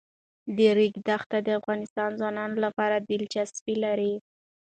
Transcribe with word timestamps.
د 0.55 0.57
ریګ 0.77 0.95
دښتې 1.07 1.39
د 1.43 1.47
افغان 1.57 1.79
ځوانانو 2.21 2.55
لپاره 2.65 2.95
دلچسپي 3.09 3.75
لري. 3.85 4.13